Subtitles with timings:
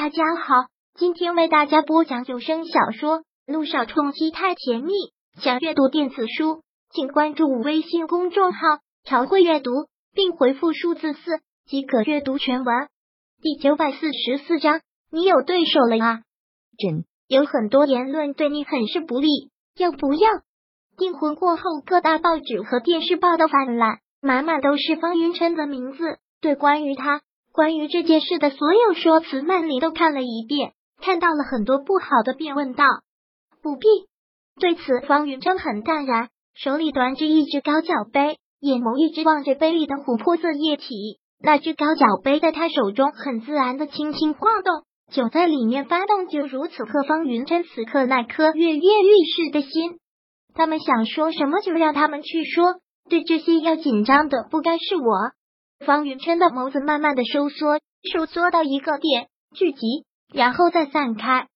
[0.00, 4.92] 大家好，今天为大家播讲有声小说《路上冲击太甜蜜》。
[5.42, 8.60] 想阅读电子书，请关注微信公众号
[9.02, 9.72] “朝会阅读”，
[10.14, 12.86] 并回复数字四即可阅读全文。
[13.42, 16.20] 第九百四十四章，你有对手了啊！
[16.78, 20.28] 朕有很多言论对你很是不利，要不要？
[20.96, 25.98] 订婚过后，各大报纸和电视报道泛滥，满满都是方云琛的名字。
[26.40, 27.20] 对关于他。
[27.52, 32.84] 关于这件事的所有说辞，曼丽都看了一遍，看到了很多不好的，便问道
[33.62, 33.86] ：“不必。”
[34.60, 41.18] 对此，方云琛很淡然，手里端着一只高脚杯，眼眸一直望着杯里的琥珀色液体。
[41.40, 49.98] 那只高脚杯在他手中很自然的轻轻晃动，酒在里面发动，就如此刻方云琛此刻那颗跃跃欲试的心。
[50.54, 52.80] 他们想说什么，就让他们去说。
[53.08, 55.30] 对这些要紧张的，不该是我。
[55.84, 57.78] 方云琛的眸子慢慢的收缩，
[58.12, 61.46] 收缩到一个点聚集，然后再散开。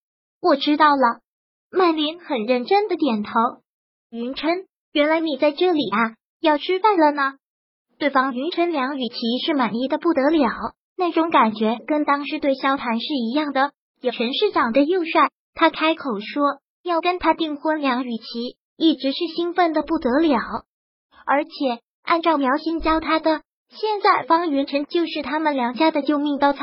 [0.40, 1.20] 我知道了，
[1.70, 3.30] 曼琳很认真的点头。
[4.10, 6.14] 云琛，原来你在这里啊！
[6.40, 7.34] 要吃饭了呢。
[7.98, 13.72] 对方云琛梁雨琪是满意的不得了，那种感觉跟当时对萧谈是一样的。
[14.00, 20.38] 也陈市长得又帅，他开口说要跟他订婚，梁雨琪一直是兴奋的不得了，
[21.24, 21.50] 而且
[22.02, 23.42] 按照苗心教他的。
[23.74, 26.60] 现在方云晨就是他们梁家的救命稻草，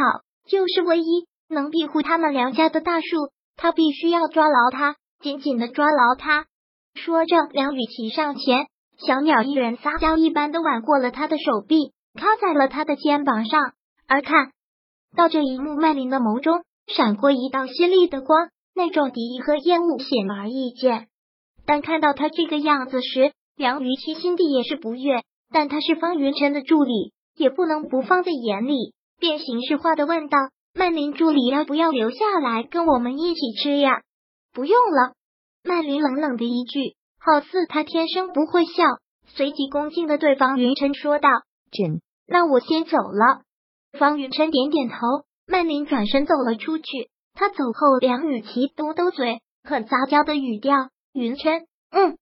[0.47, 6.45] 就是唯一能庇护他们梁家的大树，他必须要抓牢他，紧紧的抓牢他。
[6.93, 8.67] 说着，梁雨琪上前，
[8.99, 13.59] 小鸟依人撒娇一般的挽过了他的手臂，靠在了他的肩膀上。
[14.07, 14.51] 而看
[15.15, 21.07] 到这一幕，麦琳的眸中闪过一道犀利的光，那种敌意和厌恶显而易见。
[21.65, 25.23] 但看到他这个样子时，梁雨琪心底也是不悦。
[25.51, 30.37] 但他是方云晨的助理，也不能不放在眼里，便形式化的问道
[30.73, 34.01] ：“曼琳助理要不要留下来跟我们一起吃呀
[34.53, 35.13] ？”“不用了。”
[35.63, 38.83] 曼琳冷冷的一句，好似他天生不会笑，
[39.27, 41.29] 随即恭敬的对方云晨说道
[41.71, 43.41] ：“朕，那我先走了。”
[43.97, 44.95] 方云晨点点头，
[45.47, 46.83] 曼琳转身走了出去。
[47.33, 50.75] 他走后，梁雨琪嘟嘟嘴，很撒娇的语调
[51.13, 52.17] ：“云琛，嗯。”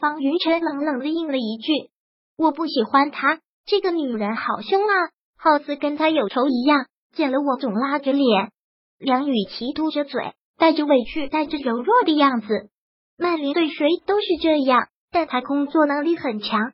[0.00, 1.90] 方云晨冷冷的应了一句。
[2.38, 8.52] 我不喜欢她这个女人，好凶啊，好似跟她有仇一样，见了我总拉着脸。
[8.96, 12.70] 梁雨琪嘟着嘴，带着委屈，带着柔弱的样子。
[13.18, 16.72] 曼琳对谁都是这样，但她工作能力很强。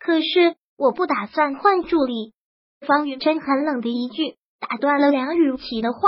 [0.00, 2.32] 可是我不打算换助理。
[2.84, 6.00] 方云琛很冷的一句，打断了梁雨琪的话，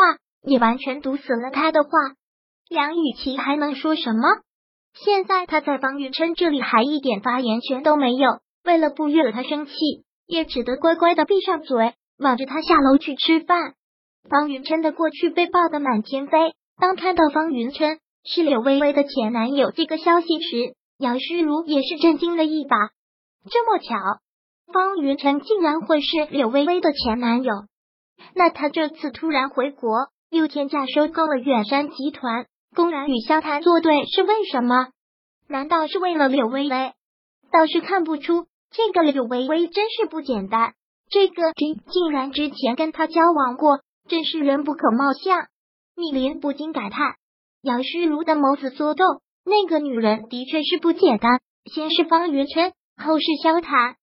[0.43, 1.91] 也完全堵死了他的话。
[2.69, 4.23] 梁雨琪还能说什么？
[4.95, 8.41] 现在他在方云琛这里还一点发言权都没有。
[8.67, 9.73] 为了不惹他生气，
[10.27, 13.75] 也只得乖乖的闭上嘴，挽着他下楼去吃饭。
[14.29, 16.53] 方云琛的过去被爆得满天飞。
[16.79, 22.77] 当看到方云琛是柳微微的前男友这个消息时，杨诗如也是震惊了一把。
[23.49, 23.95] 这么巧，
[24.73, 27.53] 方云琛竟然会是柳微微的前男友？
[28.35, 34.89] 那他这次突然回国，又天价收购了远山集团，公然与萧谈作对，是为什么？
[35.49, 36.93] 难道是为了柳微微？
[37.53, 38.47] 倒是看不出。
[38.71, 40.75] 这个柳微微真是不简单，
[41.09, 45.47] 这个君竟然之前跟他交往过，真是人不可貌相。
[45.97, 47.15] 密林不禁感叹，
[47.63, 49.07] 杨诗如的眸子缩动，
[49.45, 51.41] 那个女人的确是不简单。
[51.73, 53.97] 先是方云琛，后是萧谈，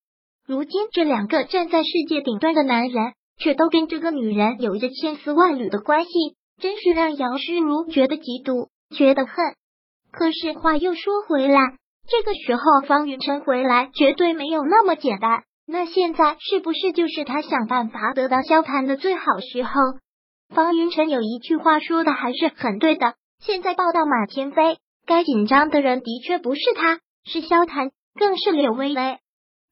[0.48, 6.10] 如今这两个站在世界顶端的男人，却都跟这个女人有着千丝万缕的关系，
[6.60, 9.36] 真是让杨诗如觉得嫉妒，觉得恨。
[10.12, 11.60] 可是话又说回来。
[12.08, 15.44] 这个时候，方云琛回来绝对没有那么简单。
[15.66, 19.72] 那现在是不是就是他想办法得到萧谈的最好时候？
[20.54, 23.16] 方云琛有一句话说的还是很对的。
[23.40, 29.18] 现在报道马天飞，该紧张的人的确不是他，是萧谈，更是柳微微。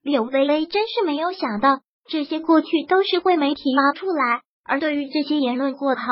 [0.02, 6.04] 柳微微真是没有想到，这些过去都是会媒体挖出来，而对于这些言论过好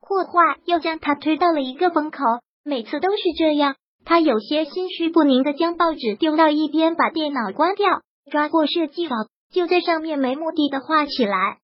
[0.00, 2.18] 或坏，又将他推到了一个风口。
[2.64, 3.76] 每次都是这样。
[4.06, 9.16] 他有些心绪不宁的将报纸丢到一边，把电脑关掉，抓过设计稿，
[9.52, 11.58] 就在上面没目的的画起来。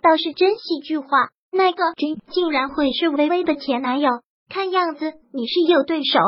[0.00, 1.08] 倒是真戏剧化，
[1.50, 4.08] 那个君竟然会是微微的前男友，
[4.48, 6.20] 看样子你是有对手，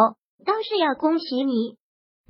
[0.44, 1.76] 倒是要恭喜你。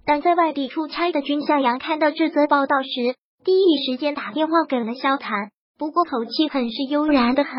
[0.05, 7.55] 当在外地出差的君向阳看到这则报道时，第一时间打电话给了萧谈，不过口气很是悠然的很。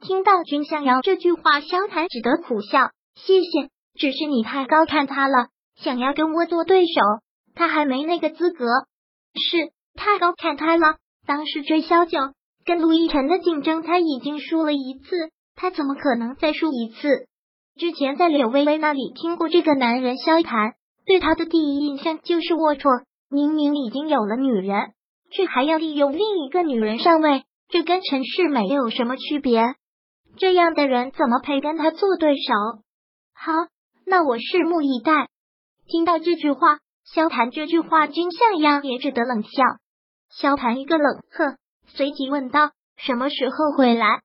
[0.00, 3.70] 听到君向阳这句话，萧谈只得苦笑，谢谢。
[3.94, 7.00] 只是你太高看他了，想要跟我做对手，
[7.54, 8.66] 他还没那个资格。
[9.34, 10.96] 是太高看他了。
[11.26, 12.18] 当时追萧九
[12.64, 17.26] 跟陆亦辰的竞争，他已经输了一次，他怎么可能再输一次？
[17.76, 20.74] 之前在柳微微那里听过这个男人萧谈，
[21.06, 23.04] 对他的第一印象就是龌龊。
[23.30, 24.92] 明明已经有了女人，
[25.30, 29.62] 却还要利用另一个女人上位，这跟陈世美有什么区别？
[30.38, 32.54] 这样的人怎么配跟他做对手？
[33.34, 33.52] 好，
[34.08, 35.28] 那我拭目以待。
[35.86, 39.50] 听到这句话，萧谈这句话，君向阳也只得冷笑。
[40.30, 41.56] 萧谈一个冷哼，
[41.86, 44.20] 随即问道：“什么时候回来？”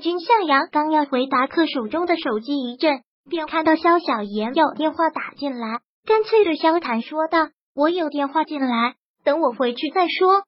[0.00, 7.50] 君向阳刚要回答，可手中的手机一震，便看到萧小妍有电话打进来，干脆对萧谈说道。
[7.76, 8.94] 我有电话进来，
[9.24, 10.44] 等我回去再说。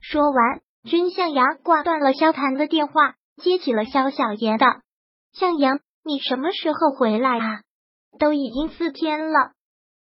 [0.00, 4.66] 说完，君向阳挂断了萧谈的电话，接起了萧小言的。
[5.32, 7.62] 向阳，你什么时候回来啊？
[8.18, 9.52] 都已经四天了。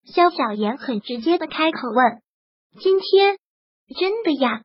[0.03, 2.21] 肖小言很直接的开口问
[2.81, 3.37] ：“今天
[3.97, 4.63] 真的呀？”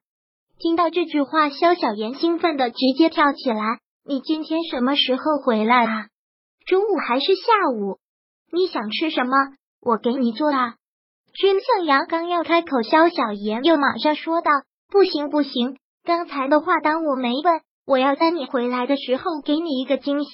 [0.58, 6.06] 听到这句话，肖小言兴奋的直接跳起来：“你今天什么时候回来啊？
[6.66, 7.98] 中午还是下午？
[8.52, 9.36] 你想吃什么？
[9.80, 10.74] 我给你做啊。”
[11.34, 14.50] 君向阳刚要开口，肖小言又马上说道
[14.88, 17.60] ：“不行不行，刚才的话当我没问。
[17.84, 20.30] 我要在你回来的时候给你一个惊喜。”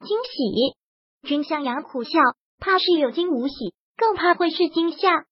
[0.00, 0.81] 惊喜？
[1.22, 2.18] 君向阳苦笑，
[2.58, 3.54] 怕是有惊无喜，
[3.96, 5.24] 更怕会是惊吓。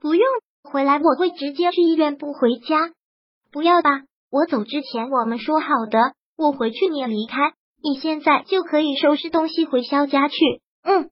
[0.00, 0.26] 不用
[0.62, 2.92] 回来，我会直接去医院，不回家。
[3.52, 7.52] 不要吧，我走之前我们说好的，我回去你也离开，
[7.82, 10.36] 你现在就可以收拾东西回萧家去。
[10.82, 11.10] 嗯。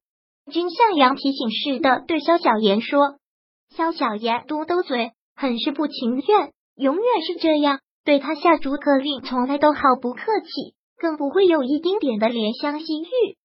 [0.51, 3.17] 君向阳提醒似的对萧小言说
[3.75, 13.37] ：“萧小言嘟嘟嘴，很是不情愿，永远是这样，对他下逐客令，从来都毫不客气，更不会有一丁点的怜香惜玉。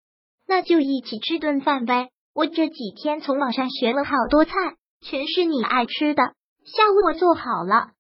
[0.50, 4.52] 那就一起吃顿饭呗，我这几天从网上学了好多菜，
[5.00, 6.24] 全是你爱吃的，
[6.66, 7.92] 下午我做好了，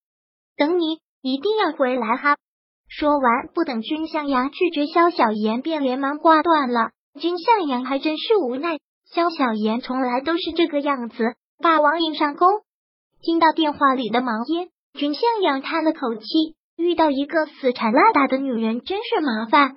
[0.57, 2.37] 等你，一定要回来哈。”
[2.89, 6.89] 说完，不等君向阳拒绝，萧小言便连忙挂断了。
[7.19, 8.79] 君向阳还真是无奈。
[9.05, 12.49] 萧小言从来都是这个样子，霸王硬上弓。
[13.21, 19.75] 听到电话里的忙音，君向阳叹了口气，遇到一个死缠烂打的女人真是麻烦。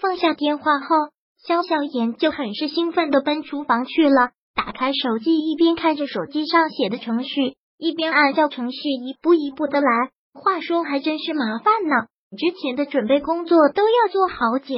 [0.00, 0.96] 放下电话后，
[1.46, 9.88] 萧小言就很是兴奋的奔厨房去了，打开手机，一边看着手机上写的程序，一边按照程序一步一步的来。
[10.32, 12.06] 话说还真是麻烦呢，
[12.36, 14.76] 之前的准备工作都要做好久。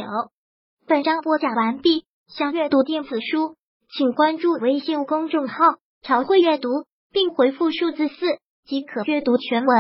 [0.86, 3.56] 本章播讲完毕，想阅读电子书。
[3.94, 6.68] 请关注微信公众号“朝会阅读”，
[7.12, 8.14] 并回复数字四
[8.64, 9.76] 即可阅读全文。